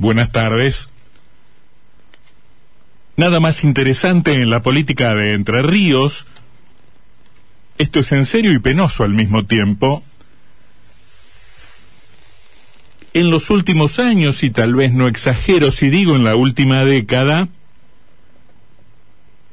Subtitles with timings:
[0.00, 0.88] Buenas tardes.
[3.18, 6.24] Nada más interesante en la política de Entre Ríos.
[7.76, 10.02] Esto es en serio y penoso al mismo tiempo.
[13.12, 17.48] En los últimos años, y tal vez no exagero si digo en la última década,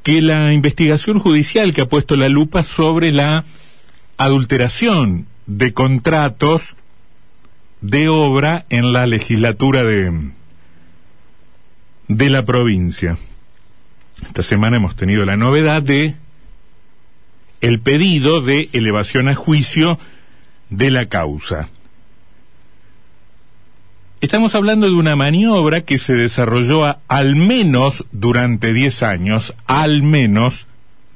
[0.02, 3.43] que la investigación judicial que ha puesto la lupa sobre la
[4.16, 6.77] adulteración de contratos
[7.82, 10.37] de obra en la legislatura de,
[12.07, 13.18] de la provincia.
[14.25, 16.16] Esta semana hemos tenido la novedad de
[17.61, 20.00] el pedido de elevación a juicio
[20.70, 21.70] de la causa.
[24.20, 30.66] Estamos hablando de una maniobra que se desarrolló al menos durante 10 años, al menos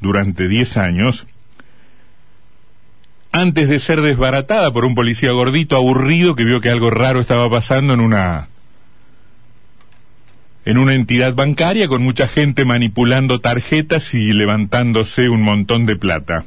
[0.01, 1.25] durante 10 años,
[3.31, 7.49] antes de ser desbaratada por un policía gordito aburrido que vio que algo raro estaba
[7.49, 8.50] pasando en una
[10.65, 16.45] en una entidad bancaria con mucha gente manipulando tarjetas y levantándose un montón de plata.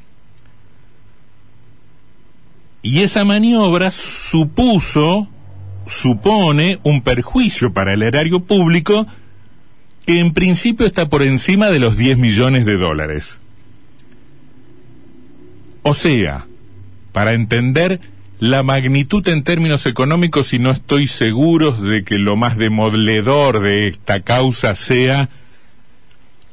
[2.82, 5.28] Y esa maniobra supuso,
[5.86, 9.06] supone un perjuicio para el erario público
[10.06, 13.38] que en principio está por encima de los 10 millones de dólares.
[15.82, 16.46] O sea,
[17.12, 18.00] para entender
[18.44, 23.88] la magnitud en términos económicos y no estoy seguro de que lo más demoledor de
[23.88, 25.30] esta causa sea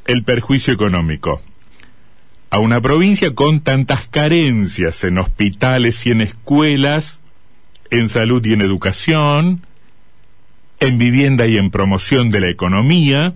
[0.05, 1.41] el perjuicio económico.
[2.49, 7.19] A una provincia con tantas carencias en hospitales y en escuelas,
[7.89, 9.65] en salud y en educación,
[10.79, 13.33] en vivienda y en promoción de la economía,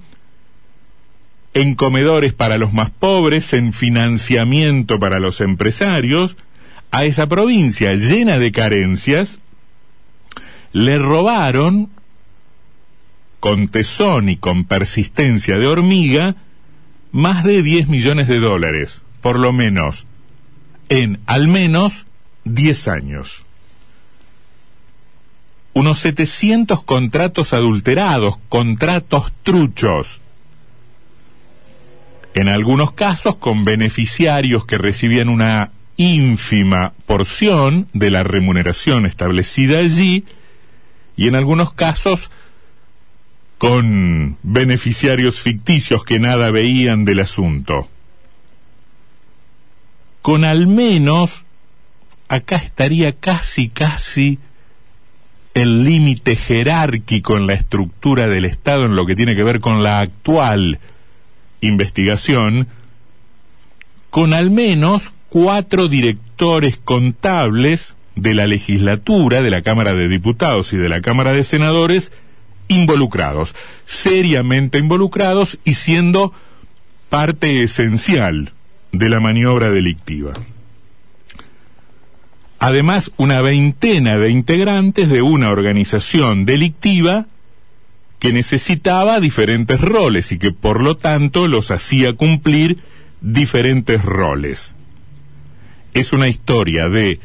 [1.53, 6.37] en comedores para los más pobres, en financiamiento para los empresarios,
[6.95, 9.41] a esa provincia llena de carencias,
[10.71, 11.89] le robaron
[13.41, 16.37] con tesón y con persistencia de hormiga
[17.11, 20.05] más de 10 millones de dólares, por lo menos,
[20.87, 22.05] en al menos
[22.45, 23.43] 10 años.
[25.73, 30.21] Unos 700 contratos adulterados, contratos truchos.
[32.35, 40.25] En algunos casos con beneficiarios que recibían una ínfima porción de la remuneración establecida allí
[41.15, 42.29] y en algunos casos
[43.57, 47.87] con beneficiarios ficticios que nada veían del asunto.
[50.21, 51.43] Con al menos,
[52.27, 54.39] acá estaría casi, casi
[55.53, 59.83] el límite jerárquico en la estructura del Estado en lo que tiene que ver con
[59.83, 60.79] la actual
[61.61, 62.67] investigación,
[64.09, 70.77] con al menos cuatro directores contables de la legislatura, de la Cámara de Diputados y
[70.77, 72.13] de la Cámara de Senadores
[72.69, 73.53] involucrados,
[73.85, 76.31] seriamente involucrados y siendo
[77.09, 78.53] parte esencial
[78.93, 80.31] de la maniobra delictiva.
[82.59, 87.25] Además, una veintena de integrantes de una organización delictiva
[88.19, 92.77] que necesitaba diferentes roles y que por lo tanto los hacía cumplir
[93.19, 94.74] diferentes roles
[95.95, 97.21] es una historia de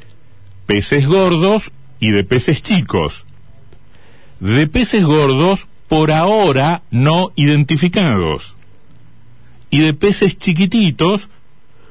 [0.67, 3.25] peces gordos y de peces chicos.
[4.39, 8.55] De peces gordos por ahora no identificados.
[9.71, 11.29] Y de peces chiquititos,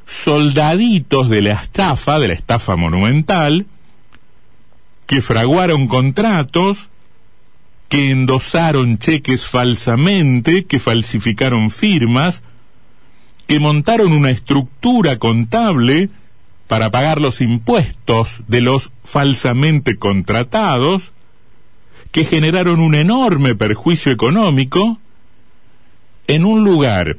[0.08, 3.66] soldaditos de la estafa, de la estafa monumental,
[5.06, 6.88] que fraguaron contratos,
[7.90, 12.42] que endosaron cheques falsamente, que falsificaron firmas,
[13.48, 16.10] que montaron una estructura contable
[16.70, 21.12] para pagar los impuestos de los falsamente contratados,
[22.12, 25.00] que generaron un enorme perjuicio económico,
[26.28, 27.18] en un lugar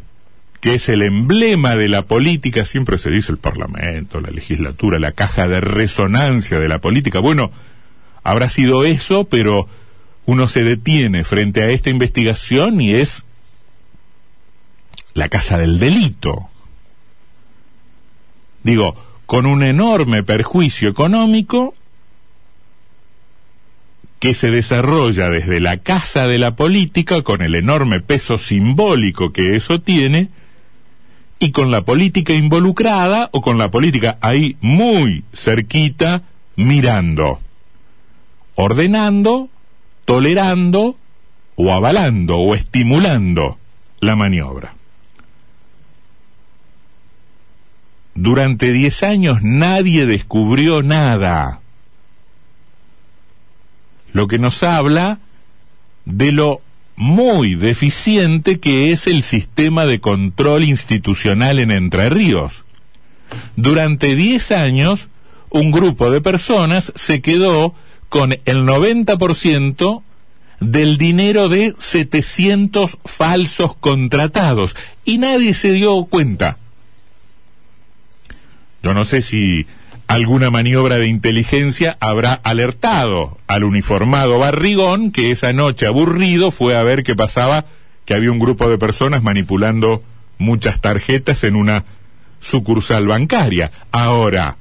[0.61, 5.11] que es el emblema de la política, siempre se dice el Parlamento, la legislatura, la
[5.11, 7.19] caja de resonancia de la política.
[7.19, 7.51] Bueno,
[8.23, 9.67] habrá sido eso, pero
[10.27, 13.25] uno se detiene frente a esta investigación y es
[15.13, 16.49] la casa del delito.
[18.63, 21.77] Digo, con un enorme perjuicio económico
[24.19, 29.55] que se desarrolla desde la casa de la política con el enorme peso simbólico que
[29.55, 30.31] eso tiene
[31.39, 36.25] y con la política involucrada o con la política ahí muy cerquita
[36.57, 37.39] mirando,
[38.57, 39.49] ordenando,
[40.07, 40.97] tolerando
[41.55, 43.59] o avalando o estimulando
[44.01, 44.80] la maniobra.
[48.15, 51.61] Durante diez años nadie descubrió nada.
[54.13, 55.19] Lo que nos habla
[56.05, 56.61] de lo
[56.97, 62.65] muy deficiente que es el sistema de control institucional en Entre Ríos.
[63.57, 65.09] Durante 10 años,
[65.51, 67.75] un grupo de personas se quedó
[68.09, 70.03] con el 90%
[70.61, 76.59] del dinero de 700 falsos contratados y nadie se dio cuenta.
[78.83, 79.67] Yo no sé si
[80.07, 86.83] alguna maniobra de inteligencia habrá alertado al uniformado Barrigón que esa noche aburrido fue a
[86.83, 87.67] ver qué pasaba,
[88.05, 90.03] que había un grupo de personas manipulando
[90.39, 91.85] muchas tarjetas en una
[92.41, 93.71] sucursal bancaria.
[93.93, 94.57] Ahora,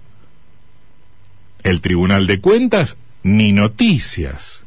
[1.64, 4.64] el Tribunal de Cuentas, ni noticias.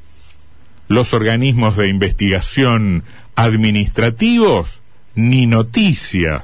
[0.89, 3.05] Los organismos de investigación
[3.37, 4.81] administrativos,
[5.15, 6.43] ni noticias.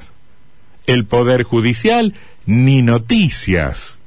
[0.87, 2.13] El Poder Judicial,
[2.49, 3.99] ni noticias.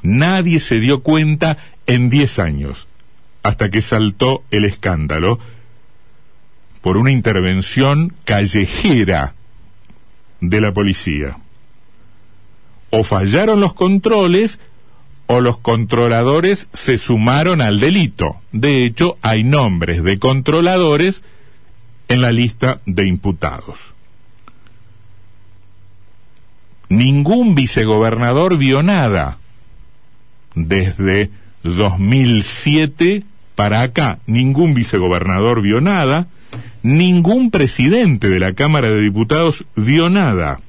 [0.00, 1.58] Nadie se dio cuenta
[1.88, 2.86] en diez años,
[3.42, 5.40] hasta que saltó el escándalo
[6.80, 9.34] por una intervención callejera
[10.40, 11.38] de la policía.
[12.90, 14.60] O fallaron los controles
[15.26, 18.36] o los controladores se sumaron al delito.
[18.52, 21.22] De hecho, hay nombres de controladores
[22.06, 23.97] en la lista de imputados.
[26.88, 29.38] Ningún vicegobernador vio nada
[30.54, 31.30] desde
[31.62, 33.24] 2007
[33.54, 34.18] para acá.
[34.26, 36.28] Ningún vicegobernador vio nada.
[36.82, 40.60] Ningún presidente de la Cámara de Diputados vio nada.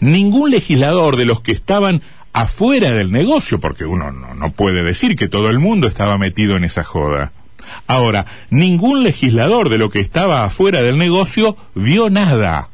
[0.00, 2.02] Ningún legislador de los que estaban
[2.32, 6.56] afuera del negocio, porque uno no, no, puede decir que todo el mundo estaba metido
[6.56, 7.32] en esa joda.
[7.86, 12.68] Ahora, ningún legislador de lo que estaba afuera del negocio vio nada.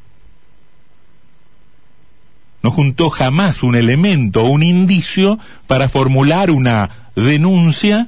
[2.64, 8.06] No juntó jamás un elemento, un indicio para formular una denuncia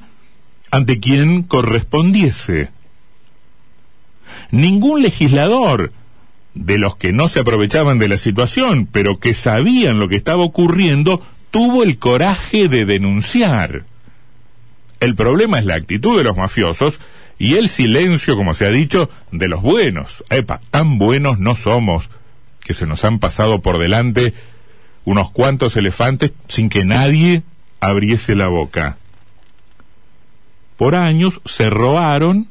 [0.71, 2.69] ante quien correspondiese.
[4.49, 5.91] Ningún legislador
[6.55, 10.41] de los que no se aprovechaban de la situación, pero que sabían lo que estaba
[10.41, 11.21] ocurriendo,
[11.51, 13.85] tuvo el coraje de denunciar.
[14.99, 16.99] El problema es la actitud de los mafiosos
[17.37, 20.23] y el silencio, como se ha dicho, de los buenos.
[20.31, 22.09] Epa, tan buenos no somos
[22.67, 24.33] que se nos han pasado por delante
[25.05, 27.43] unos cuantos elefantes sin que nadie
[27.79, 28.97] abriese la boca.
[30.75, 32.49] Por años se robaron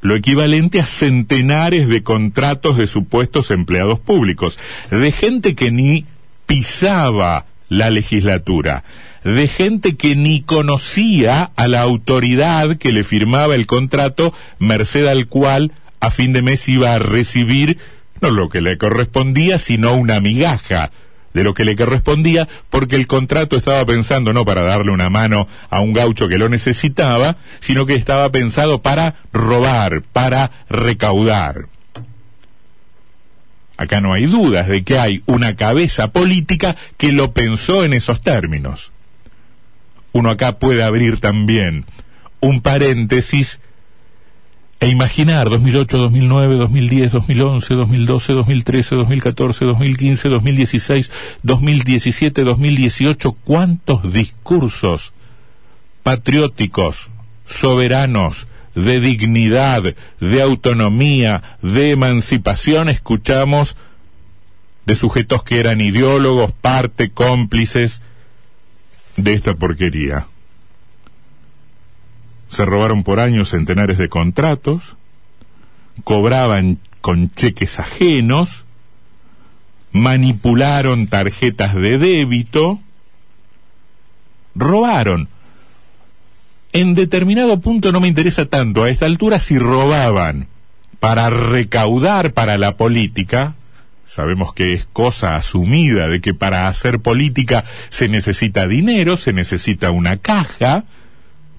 [0.00, 4.60] lo equivalente a centenares de contratos de supuestos empleados públicos,
[4.90, 6.06] de gente que ni
[6.46, 8.84] pisaba la legislatura,
[9.24, 15.26] de gente que ni conocía a la autoridad que le firmaba el contrato, merced al
[15.26, 15.72] cual
[16.02, 17.78] a fin de mes iba a recibir
[18.20, 20.90] no lo que le correspondía, sino una migaja
[21.32, 25.46] de lo que le correspondía, porque el contrato estaba pensando no para darle una mano
[25.70, 31.68] a un gaucho que lo necesitaba, sino que estaba pensado para robar, para recaudar.
[33.76, 38.22] Acá no hay dudas de que hay una cabeza política que lo pensó en esos
[38.22, 38.90] términos.
[40.10, 41.86] Uno acá puede abrir también
[42.40, 43.60] un paréntesis
[44.82, 51.10] e imaginar 2008, 2009, 2010, 2011, 2012, 2013, 2014, 2015, 2016,
[51.44, 55.12] 2017, 2018, cuántos discursos
[56.02, 57.10] patrióticos,
[57.46, 63.76] soberanos, de dignidad, de autonomía, de emancipación escuchamos
[64.84, 68.02] de sujetos que eran ideólogos, parte, cómplices
[69.16, 70.26] de esta porquería
[72.52, 74.96] se robaron por años centenares de contratos,
[76.04, 78.64] cobraban con cheques ajenos,
[79.90, 82.78] manipularon tarjetas de débito,
[84.54, 85.28] robaron.
[86.74, 90.46] En determinado punto no me interesa tanto a esta altura si robaban
[91.00, 93.54] para recaudar para la política,
[94.06, 99.90] sabemos que es cosa asumida de que para hacer política se necesita dinero, se necesita
[99.90, 100.84] una caja,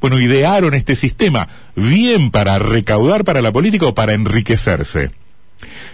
[0.03, 5.12] bueno, idearon este sistema bien para recaudar para la política o para enriquecerse.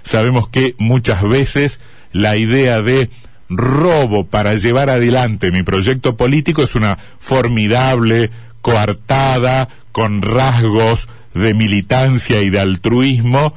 [0.01, 1.79] Sabemos que muchas veces
[2.11, 3.11] la idea de
[3.49, 12.41] robo para llevar adelante mi proyecto político es una formidable coartada con rasgos de militancia
[12.41, 13.53] y de altruismo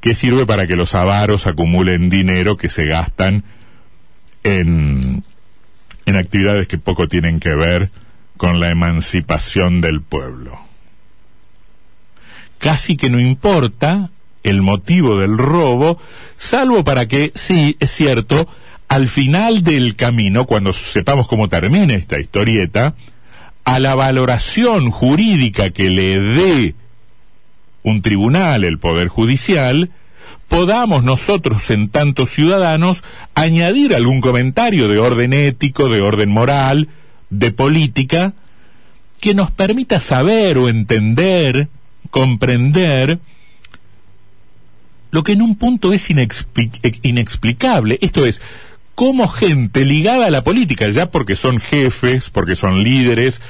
[0.00, 3.44] que sirve para que los avaros acumulen dinero que se gastan
[4.42, 5.22] en,
[6.06, 7.90] en actividades que poco tienen que ver
[8.42, 10.58] con la emancipación del pueblo.
[12.58, 14.10] Casi que no importa
[14.42, 16.00] el motivo del robo,
[16.38, 18.48] salvo para que, sí, es cierto,
[18.88, 22.96] al final del camino, cuando sepamos cómo termina esta historieta,
[23.62, 26.74] a la valoración jurídica que le dé
[27.84, 29.90] un tribunal, el Poder Judicial,
[30.48, 33.04] podamos nosotros, en tanto ciudadanos,
[33.36, 36.88] añadir algún comentario de orden ético, de orden moral,
[37.32, 38.34] de política,
[39.20, 41.68] que nos permita saber o entender,
[42.10, 43.18] comprender,
[45.10, 46.08] lo que en un punto es
[47.02, 47.98] inexplicable.
[48.00, 48.40] Esto es,
[48.94, 53.40] cómo gente ligada a la política, ya porque son jefes, porque son líderes,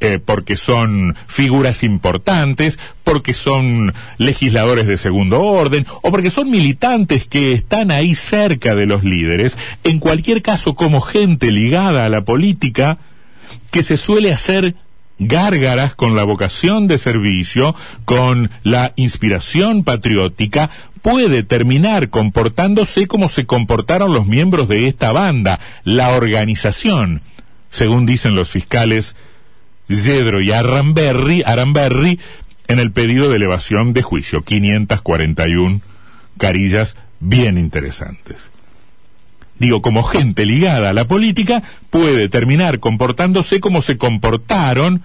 [0.00, 7.26] eh, porque son figuras importantes, porque son legisladores de segundo orden, o porque son militantes
[7.26, 12.24] que están ahí cerca de los líderes, en cualquier caso como gente ligada a la
[12.24, 12.98] política,
[13.70, 14.74] que se suele hacer
[15.18, 17.74] gárgaras con la vocación de servicio,
[18.04, 20.70] con la inspiración patriótica,
[21.02, 27.22] puede terminar comportándose como se comportaron los miembros de esta banda, la organización,
[27.70, 29.16] según dicen los fiscales
[29.88, 32.20] Yedro y Aramberri, Aramberri
[32.66, 35.80] en el pedido de elevación de juicio, 541
[36.36, 38.47] carillas bien interesantes.
[39.58, 45.02] Digo, como gente ligada a la política puede terminar comportándose como se comportaron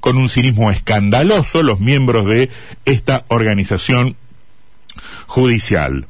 [0.00, 2.50] con un cinismo escandaloso los miembros de
[2.84, 4.16] esta organización
[5.26, 6.06] judicial.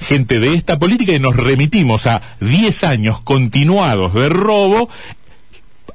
[0.00, 4.90] Gente de esta política y nos remitimos a 10 años continuados de robo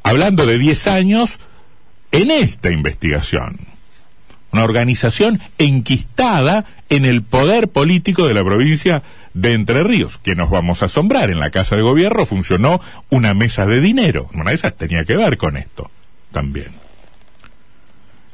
[0.01, 1.39] hablando de 10 años
[2.11, 3.59] en esta investigación.
[4.51, 10.17] Una organización enquistada en el poder político de la provincia de Entre Ríos.
[10.17, 14.29] Que nos vamos a asombrar, en la Casa de Gobierno funcionó una mesa de dinero.
[14.33, 15.91] Una de esas tenía que ver con esto
[16.31, 16.71] también.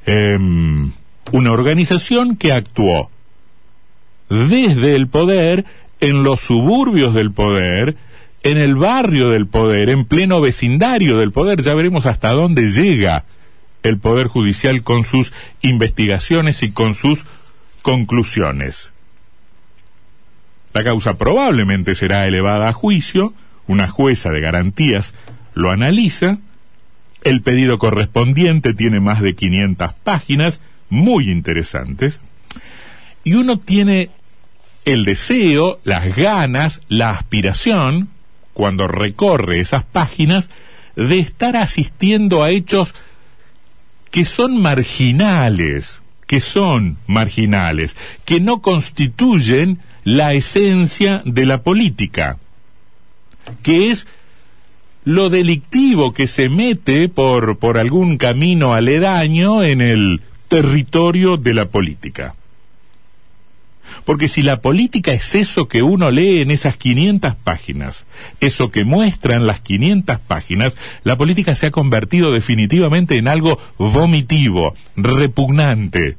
[0.05, 0.91] Em,
[1.31, 3.09] una organización que actuó
[4.29, 5.65] desde el poder,
[5.99, 7.97] en los suburbios del poder,
[8.43, 11.61] en el barrio del poder, en pleno vecindario del poder.
[11.61, 13.25] Ya veremos hasta dónde llega
[13.83, 17.25] el Poder Judicial con sus investigaciones y con sus
[17.81, 18.91] conclusiones.
[20.73, 23.33] La causa probablemente será elevada a juicio,
[23.67, 25.13] una jueza de garantías
[25.53, 26.37] lo analiza,
[27.23, 32.19] el pedido correspondiente tiene más de 500 páginas, muy interesantes,
[33.23, 34.09] y uno tiene
[34.85, 38.09] el deseo, las ganas, la aspiración
[38.53, 40.49] cuando recorre esas páginas,
[40.95, 42.95] de estar asistiendo a hechos
[44.11, 47.95] que son marginales, que son marginales,
[48.25, 52.39] que no constituyen la esencia de la política,
[53.61, 54.07] que es
[55.03, 61.65] lo delictivo que se mete por, por algún camino aledaño en el territorio de la
[61.65, 62.33] política.
[64.03, 68.07] Porque si la política es eso que uno lee en esas 500 páginas,
[68.39, 74.75] eso que muestran las 500 páginas, la política se ha convertido definitivamente en algo vomitivo,
[74.95, 76.17] repugnante,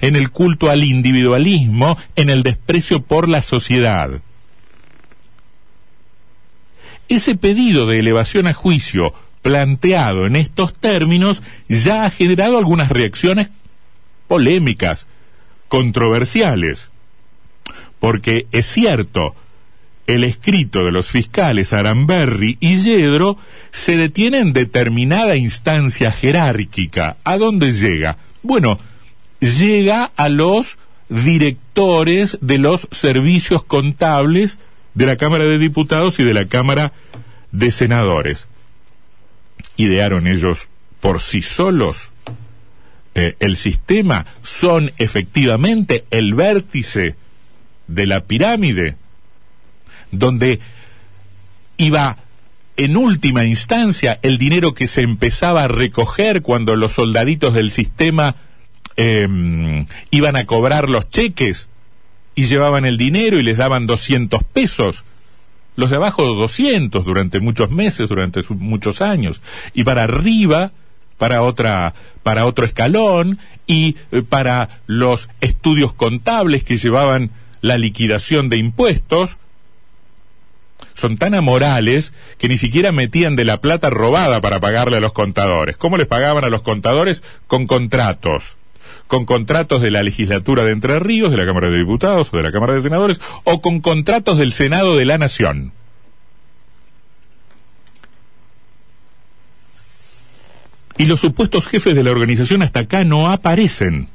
[0.00, 4.10] en el culto al individualismo, en el desprecio por la sociedad.
[7.08, 13.48] Ese pedido de elevación a juicio planteado en estos términos ya ha generado algunas reacciones
[14.28, 15.06] polémicas,
[15.68, 16.90] controversiales.
[17.98, 19.34] Porque es cierto,
[20.06, 23.38] el escrito de los fiscales Aramberri y Yedro
[23.72, 27.16] se detiene en determinada instancia jerárquica.
[27.24, 28.18] ¿A dónde llega?
[28.42, 28.78] Bueno,
[29.40, 30.78] llega a los
[31.08, 34.58] directores de los servicios contables
[34.94, 36.92] de la Cámara de Diputados y de la Cámara
[37.52, 38.46] de Senadores.
[39.76, 40.68] ¿Idearon ellos
[41.00, 42.08] por sí solos
[43.14, 44.26] eh, el sistema?
[44.42, 47.16] ¿Son efectivamente el vértice
[47.88, 48.96] de la pirámide,
[50.12, 50.60] donde
[51.76, 52.18] iba
[52.76, 58.36] en última instancia el dinero que se empezaba a recoger cuando los soldaditos del sistema
[59.00, 61.70] em, iban a cobrar los cheques
[62.34, 65.04] y llevaban el dinero y les daban 200 pesos.
[65.76, 69.40] Los de abajo 200 durante muchos meses, durante muchos años.
[69.72, 70.72] Y para arriba,
[71.16, 77.30] para otra, para otro escalón y eh, para los estudios contables que llevaban
[77.62, 79.38] la liquidación de impuestos,
[80.94, 85.14] son tan amorales que ni siquiera metían de la plata robada para pagarle a los
[85.14, 85.78] contadores.
[85.78, 87.22] ¿Cómo les pagaban a los contadores?
[87.46, 88.59] Con contratos.
[89.10, 92.44] Con contratos de la legislatura de Entre Ríos, de la Cámara de Diputados o de
[92.44, 95.72] la Cámara de Senadores, o con contratos del Senado de la Nación.
[100.96, 104.06] Y los supuestos jefes de la organización hasta acá no aparecen.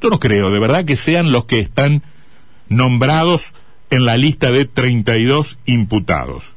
[0.00, 2.02] Yo no creo, de verdad, que sean los que están
[2.70, 3.52] nombrados
[3.90, 6.54] en la lista de 32 imputados.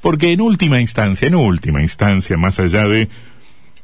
[0.00, 3.08] porque en última instancia, en última instancia, más allá de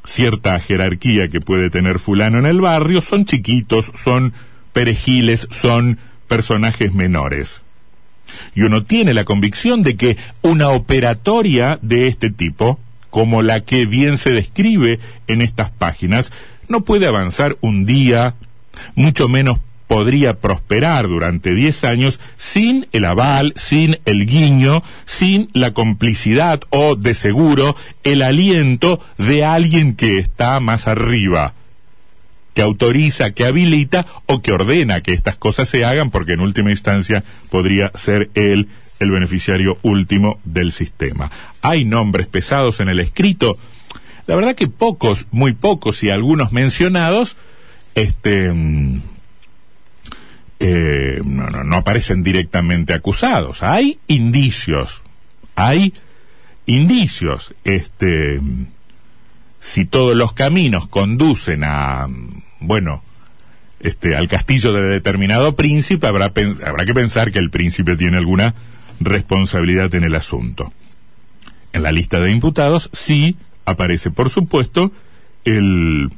[0.07, 4.33] cierta jerarquía que puede tener fulano en el barrio, son chiquitos, son
[4.73, 5.99] perejiles, son
[6.29, 7.63] personajes menores.
[8.55, 12.79] Y uno tiene la convicción de que una operatoria de este tipo,
[13.11, 16.33] como la que bien se describe en estas páginas,
[16.69, 18.35] no puede avanzar un día,
[18.95, 25.73] mucho menos podría prosperar durante 10 años sin el aval, sin el guiño, sin la
[25.73, 31.55] complicidad o, de seguro, el aliento de alguien que está más arriba,
[32.55, 36.71] que autoriza, que habilita o que ordena que estas cosas se hagan, porque en última
[36.71, 41.31] instancia podría ser él el beneficiario último del sistema.
[41.61, 43.59] Hay nombres pesados en el escrito,
[44.27, 47.37] la verdad que pocos, muy pocos y algunos mencionados,
[47.95, 49.03] este mm,
[50.59, 53.63] eh, no, no, no aparecen directamente acusados.
[53.63, 55.03] Hay indicios,
[55.55, 55.93] hay
[56.67, 57.55] indicios.
[57.65, 58.41] Este,
[59.61, 62.07] si todos los caminos conducen a,
[62.61, 63.03] bueno,
[63.81, 66.33] este, al castillo de determinado príncipe, habrá,
[66.67, 68.55] habrá que pensar que el príncipe tiene alguna
[69.01, 70.73] responsabilidad en el asunto.
[71.73, 73.37] En la lista de imputados sí
[73.67, 74.93] aparece, por supuesto,
[75.45, 76.11] el,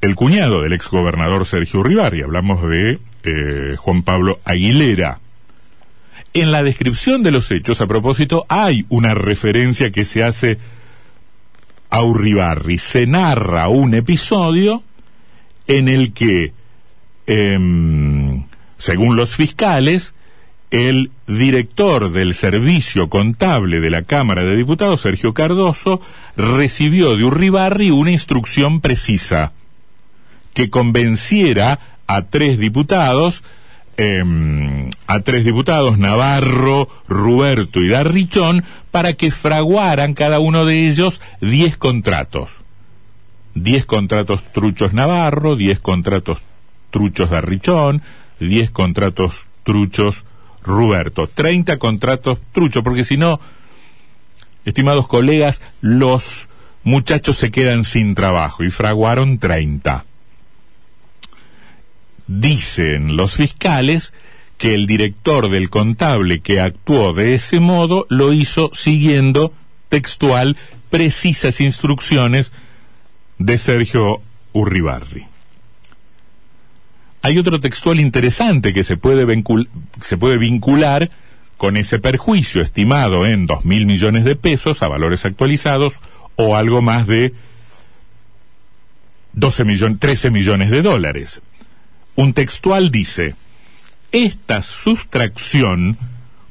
[0.00, 2.22] el cuñado del exgobernador Sergio Uribarri.
[2.22, 5.20] Hablamos de eh, Juan Pablo Aguilera.
[6.32, 10.58] En la descripción de los hechos, a propósito, hay una referencia que se hace
[11.90, 12.78] a Uribarri.
[12.78, 14.84] Se narra un episodio
[15.66, 16.52] en el que,
[17.26, 18.44] em,
[18.78, 20.14] según los fiscales,
[20.70, 26.00] el director del servicio contable de la Cámara de Diputados, Sergio Cardoso,
[26.36, 29.52] recibió de Urribarri una instrucción precisa
[30.54, 31.78] que convenciera
[32.10, 33.44] a tres diputados,
[33.96, 41.20] em, a tres diputados, Navarro, Ruberto y Darrichón, para que fraguaran cada uno de ellos
[41.40, 42.50] diez contratos.
[43.54, 46.38] Diez contratos truchos Navarro, diez contratos
[46.90, 48.02] truchos Darrichón,
[48.40, 50.24] diez contratos truchos
[50.64, 51.28] Ruberto.
[51.28, 53.38] Treinta contratos truchos, porque si no,
[54.64, 56.48] estimados colegas, los
[56.82, 60.06] muchachos se quedan sin trabajo y fraguaron treinta
[62.30, 64.12] dicen los fiscales
[64.56, 69.52] que el director del contable que actuó de ese modo lo hizo siguiendo
[69.88, 70.56] textual
[70.90, 72.52] precisas instrucciones
[73.38, 75.26] de Sergio Urribarri.
[77.22, 79.26] Hay otro textual interesante que se puede,
[80.02, 81.10] se puede vincular
[81.56, 85.98] con ese perjuicio estimado en dos mil millones de pesos a valores actualizados
[86.36, 87.34] o algo más de
[89.32, 91.42] 12 millones, 13 millones de dólares.
[92.16, 93.34] Un textual dice,
[94.12, 95.96] esta sustracción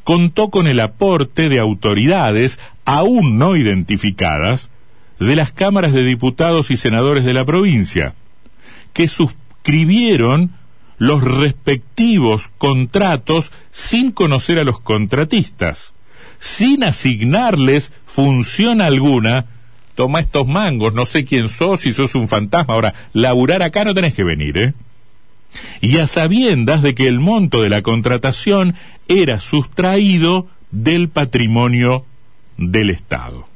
[0.04, 4.72] contó con el aporte de autoridades aún no identificadas
[5.20, 8.16] de las cámaras de diputados y senadores de la provincia,
[8.94, 10.52] que suscribieron
[10.98, 15.94] los respectivos contratos sin conocer a los contratistas,
[16.40, 19.46] sin asignarles función alguna.
[19.96, 22.74] Toma estos mangos, no sé quién sos, si sos un fantasma.
[22.74, 24.74] Ahora, laburar acá no tenés que venir, ¿eh?
[25.82, 28.76] Y a sabiendas de que el monto de la contratación
[29.08, 32.06] era sustraído del patrimonio
[32.58, 33.48] del Estado.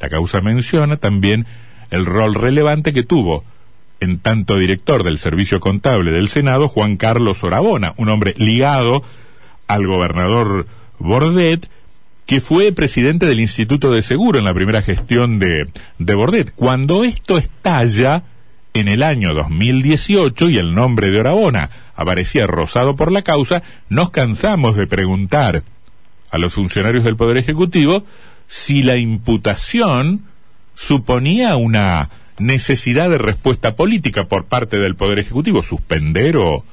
[0.00, 1.46] La causa menciona también
[1.90, 3.44] el rol relevante que tuvo
[4.00, 9.04] en tanto director del Servicio Contable del Senado Juan Carlos Orabona, un hombre ligado
[9.68, 10.66] al gobernador
[10.98, 11.68] Bordet,
[12.26, 16.52] que fue presidente del Instituto de Seguro en la primera gestión de, de Bordet.
[16.54, 18.24] Cuando esto estalla,
[18.74, 24.10] en el año 2018 y el nombre de Orabona aparecía rosado por la causa, nos
[24.10, 25.62] cansamos de preguntar
[26.30, 28.04] a los funcionarios del Poder Ejecutivo
[28.46, 30.22] si la imputación
[30.74, 32.08] suponía una
[32.38, 36.64] necesidad de respuesta política por parte del Poder Ejecutivo, suspender o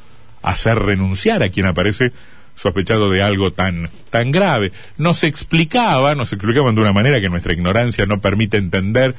[0.41, 2.13] hacer renunciar a quien aparece
[2.55, 4.71] sospechado de algo tan, tan grave.
[4.97, 9.15] Nos explicaba, nos explicaban de una manera que nuestra ignorancia no permite entender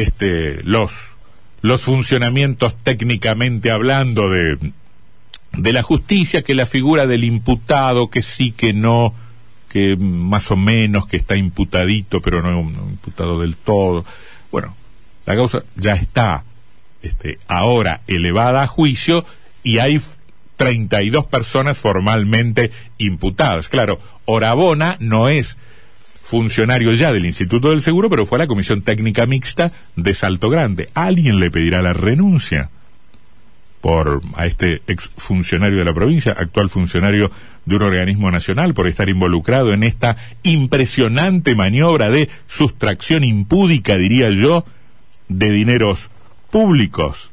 [0.00, 1.14] este, los,
[1.60, 4.72] los funcionamientos técnicamente hablando de,
[5.52, 9.14] de la justicia, que la figura del imputado, que sí, que no,
[9.68, 14.04] que más o menos, que está imputadito, pero no, imputado del todo.
[14.50, 14.74] Bueno,
[15.26, 16.44] la causa ya está
[17.02, 19.24] este, ahora elevada a juicio
[19.62, 20.00] y hay
[20.56, 23.68] 32 personas formalmente imputadas.
[23.68, 25.58] Claro, Orabona no es
[26.30, 30.48] funcionario ya del Instituto del Seguro, pero fue a la Comisión Técnica Mixta de Salto
[30.48, 30.88] Grande.
[30.94, 32.70] ¿Alguien le pedirá la renuncia?
[33.80, 37.30] por a este ex funcionario de la provincia, actual funcionario
[37.64, 44.28] de un organismo nacional, por estar involucrado en esta impresionante maniobra de sustracción impúdica, diría
[44.28, 44.66] yo,
[45.28, 46.10] de dineros
[46.50, 47.30] públicos.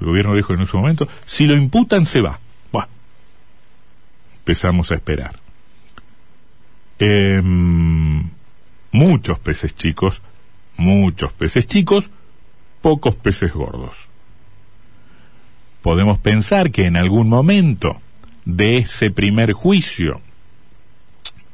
[0.00, 2.38] El gobierno dijo en ese momento, si lo imputan se va.
[2.70, 2.86] Bueno,
[4.38, 5.47] empezamos a esperar.
[6.98, 8.30] Em,
[8.90, 10.22] muchos peces chicos,
[10.76, 12.10] muchos peces chicos,
[12.80, 14.08] pocos peces gordos.
[15.82, 18.00] Podemos pensar que en algún momento
[18.44, 20.20] de ese primer juicio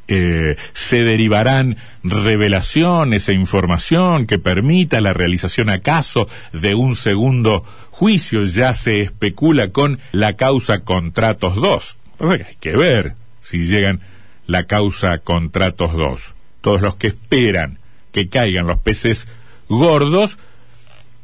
[0.06, 8.44] eh, se derivarán revelaciones e información que permita la realización acaso de un segundo juicio.
[8.44, 11.96] Ya se especula con la causa contratos 2.
[12.20, 14.00] hay que ver si llegan
[14.46, 16.34] la causa contratos 2.
[16.60, 17.78] Todos los que esperan
[18.12, 19.26] que caigan los peces
[19.68, 20.38] gordos,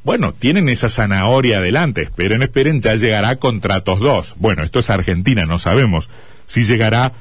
[0.02, 2.02] bueno, tienen esa zanahoria adelante.
[2.02, 4.34] Esperen, esperen, ya llegará contratos 2.
[4.36, 6.08] Bueno, esto es Argentina, no sabemos
[6.46, 7.12] si llegará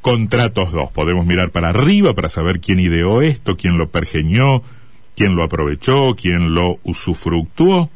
[0.00, 0.90] contratos dos.
[0.90, 4.62] Podemos mirar para arriba para saber quién ideó esto, quién lo pergeñó,
[5.16, 7.90] quién lo aprovechó, quién lo usufructuó.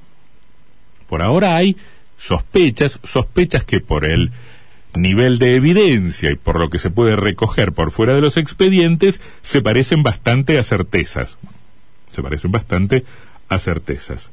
[1.08, 1.76] Por ahora hay
[2.18, 4.30] sospechas, sospechas que por el
[4.94, 9.20] nivel de evidencia y por lo que se puede recoger por fuera de los expedientes
[9.42, 11.36] se parecen bastante a certezas.
[12.12, 13.04] Se parecen bastante
[13.48, 14.30] a certezas.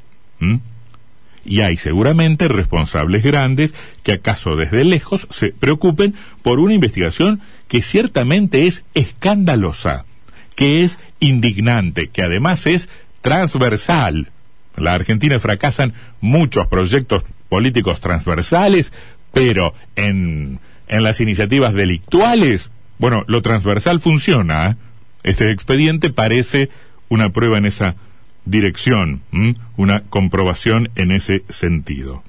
[1.43, 7.81] Y hay seguramente responsables grandes que acaso desde lejos se preocupen por una investigación que
[7.81, 10.05] ciertamente es escandalosa,
[10.55, 12.89] que es indignante, que además es
[13.21, 14.29] transversal.
[14.75, 18.93] La Argentina fracasan muchos proyectos políticos transversales,
[19.33, 24.71] pero en, en las iniciativas delictuales, bueno, lo transversal funciona.
[24.71, 24.75] ¿eh?
[25.23, 26.69] Este expediente parece
[27.09, 27.95] una prueba en esa
[28.45, 29.21] dirección,
[29.77, 32.23] una comprobación en ese sentido.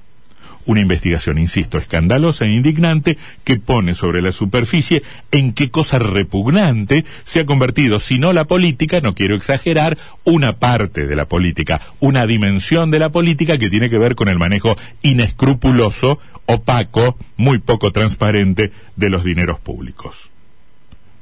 [0.65, 7.03] Una investigación, insisto, escandalosa e indignante que pone sobre la superficie en qué cosa repugnante
[7.25, 11.81] se ha convertido, si no la política, no quiero exagerar, una parte de la política,
[11.99, 17.59] una dimensión de la política que tiene que ver con el manejo inescrupuloso, opaco, muy
[17.59, 20.29] poco transparente de los dineros públicos.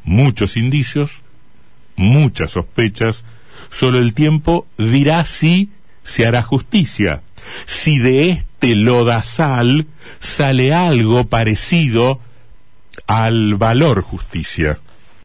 [0.04, 1.12] Muchos indicios,
[1.96, 3.26] muchas sospechas,
[3.72, 5.70] solo el tiempo dirá si
[6.04, 7.22] se hará justicia
[7.66, 9.88] si de este lodazal
[10.20, 12.20] sale algo parecido
[13.08, 14.80] al valor justicia.